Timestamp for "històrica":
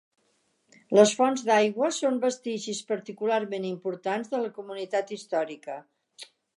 5.19-5.83